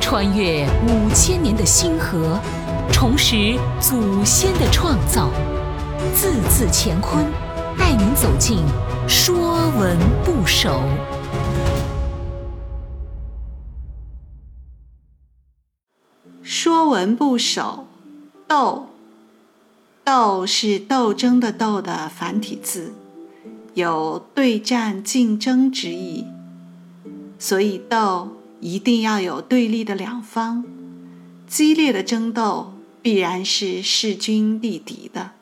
[0.00, 2.38] 穿越五千年的星河，
[2.92, 5.30] 重拾祖先的创造，
[6.14, 7.24] 字字乾坤，
[7.76, 8.58] 带您走进
[9.08, 10.70] 《说文不首》。
[16.42, 17.86] 《说文不首》
[18.46, 18.86] 斗，
[20.04, 22.94] 斗是斗争的斗的繁体字，
[23.72, 26.26] 有对战、竞争之意，
[27.38, 28.28] 所以斗。
[28.64, 30.64] 一定要有对立的两方，
[31.46, 35.32] 激烈的争斗必然是势均力敌的。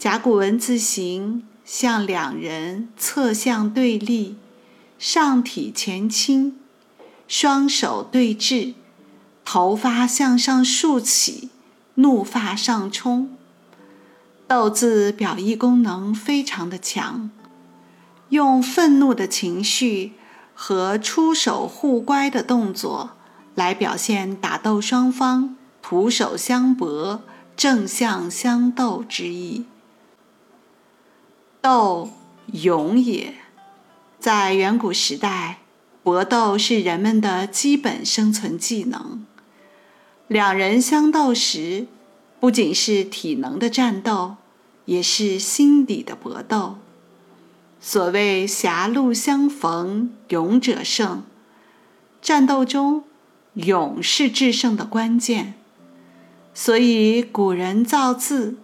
[0.00, 4.34] 甲骨文字形像两人侧向对立，
[4.98, 6.56] 上体前倾，
[7.28, 8.74] 双手对峙，
[9.44, 11.50] 头发向上竖起，
[11.94, 13.30] 怒发上冲。
[14.48, 17.30] 斗字表意功能非常的强，
[18.30, 20.14] 用愤怒的情绪。
[20.60, 23.10] 和出手互乖的动作，
[23.54, 27.22] 来表现打斗双方徒手相搏、
[27.56, 29.66] 正向相斗之意。
[31.60, 32.10] 斗，
[32.46, 33.34] 勇也。
[34.18, 35.60] 在远古时代，
[36.02, 39.24] 搏斗是人们的基本生存技能。
[40.26, 41.86] 两人相斗时，
[42.40, 44.34] 不仅是体能的战斗，
[44.86, 46.78] 也是心理的搏斗。
[47.80, 51.22] 所谓狭路相逢勇者胜，
[52.20, 53.04] 战斗中
[53.54, 55.54] 勇是制胜的关键。
[56.52, 58.58] 所以古人造字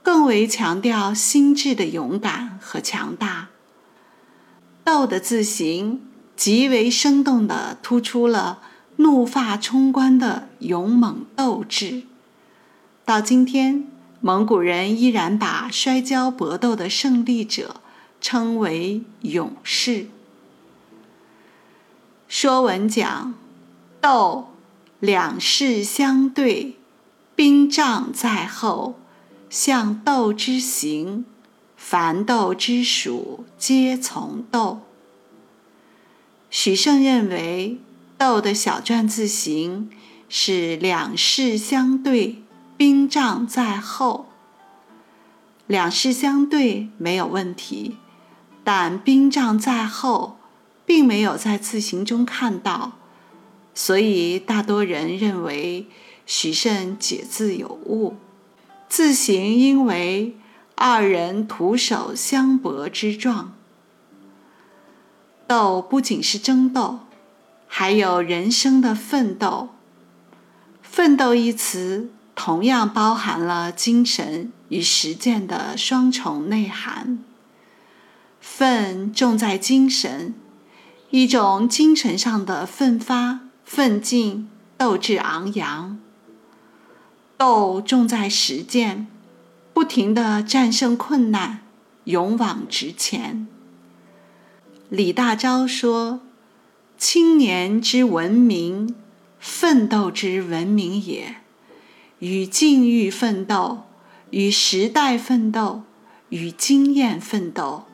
[0.00, 3.48] 更为强调心智的勇敢和强大。
[4.84, 6.00] 斗的字形
[6.36, 8.60] 极为生动地突出了
[8.96, 12.02] 怒发冲冠的勇猛斗志。
[13.04, 13.88] 到今天，
[14.20, 17.81] 蒙古人依然把摔跤搏斗的胜利者。
[18.22, 20.06] 称为勇士。
[22.28, 23.34] 说文讲：
[24.00, 24.48] 斗，
[25.00, 26.78] 两势相对，
[27.36, 28.94] 兵仗在后，
[29.50, 31.26] 象斗之行。
[31.76, 34.80] 凡斗之属，皆从斗。
[36.48, 37.78] 许慎认为，
[38.16, 39.90] 斗的小篆字形
[40.28, 42.40] 是两势相对，
[42.76, 44.28] 兵仗在后。
[45.66, 47.96] 两势相对没有问题。
[48.64, 50.38] 但兵仗在后，
[50.86, 52.92] 并没有在字形中看到，
[53.74, 55.86] 所以大多人认为
[56.26, 58.16] 许慎解字有误。
[58.88, 60.36] 字形应为
[60.74, 63.52] 二人徒手相搏之状。
[65.46, 67.00] 斗不仅是争斗，
[67.66, 69.70] 还有人生的奋斗。
[70.82, 77.18] 奋斗一词同样包含了精神与实践的双重内涵。
[78.62, 80.36] 奋重在精神，
[81.10, 85.98] 一种精神上的奋发、奋进、斗志昂扬；
[87.36, 89.08] 斗重在实践，
[89.74, 91.62] 不停地战胜困难，
[92.04, 93.48] 勇往直前。
[94.88, 96.20] 李大钊说
[96.96, 98.94] ：“青年之文明，
[99.40, 101.34] 奋斗之文明也。
[102.20, 103.82] 与境遇奋斗，
[104.30, 105.82] 与时代奋斗，
[106.28, 107.86] 与经验奋斗。”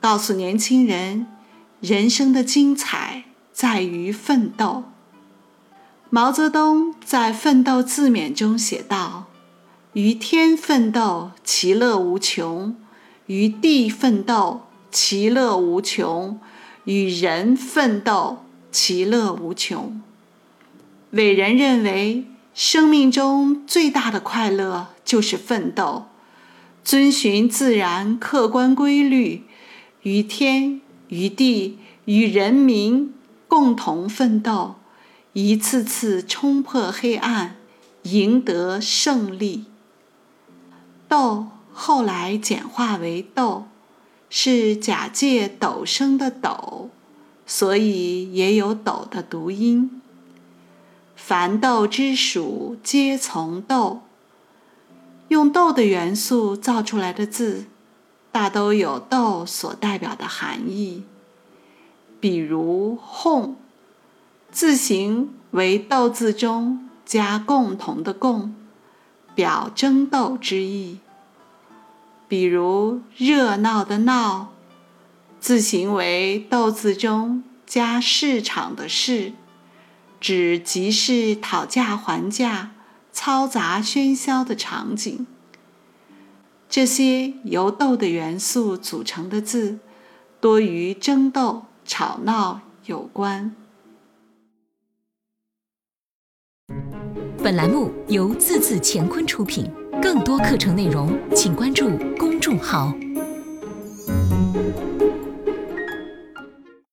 [0.00, 1.26] 告诉年轻人，
[1.80, 4.84] 人生的精彩在于奋斗。
[6.08, 9.26] 毛泽东在《奋斗》自勉中写道
[9.94, 12.74] ：“与天奋斗，其乐无穷；
[13.26, 16.38] 与地奋斗，其乐无穷；
[16.84, 20.00] 与人奋斗，其乐无穷。”
[21.10, 26.06] 伟人认为，生命中最大的快乐就是奋斗，
[26.84, 29.44] 遵循自然客观规律。
[30.02, 33.12] 与天、与地、与人民
[33.46, 34.76] 共同奋斗，
[35.32, 37.56] 一次次冲破黑暗，
[38.02, 39.64] 赢得胜利。
[41.08, 43.66] 斗后来简化为斗，
[44.28, 46.90] 是假借斗生的斗，
[47.46, 50.00] 所以也有斗的读音。
[51.16, 54.02] 凡斗之属，皆从斗。
[55.28, 57.66] 用斗的元素造出来的字。
[58.30, 61.04] 大都有“斗”所代表的含义，
[62.20, 63.56] 比如“哄”，
[64.52, 68.54] 字形为“斗”字中加“共同”的“共”，
[69.34, 70.98] 表争斗之意；
[72.28, 74.52] 比如“热闹”的“闹”，
[75.40, 79.32] 字形为“斗”字中加“市场”的“市”，
[80.20, 82.72] 指集市讨价还价、
[83.14, 85.26] 嘈杂喧嚣的场景。
[86.68, 89.78] 这些由斗的元素组成的字，
[90.38, 93.56] 多与争斗、吵闹有关。
[97.42, 99.72] 本栏目由字字乾坤出品，
[100.02, 101.88] 更多课程内容请关注
[102.18, 102.92] 公众号。